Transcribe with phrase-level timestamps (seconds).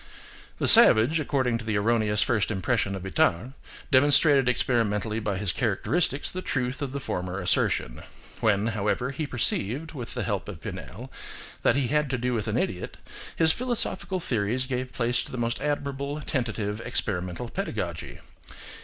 [0.57, 3.53] The savage, according to the erroneous first impression of Itard,
[3.91, 8.01] demonstrated experimentally by his characteristics the truth of the former assertion.
[8.39, 11.11] When, however, he perceived, with the help of Pinel,
[11.61, 12.97] that he had to do with an idiot,
[13.35, 18.21] his philosophical theories gave place to the most admirable, tentative, experimental pedagogy.